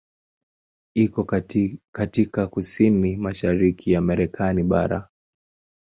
[0.93, 1.23] Iko
[1.91, 5.09] katika kusini-mashariki ya Marekani bara.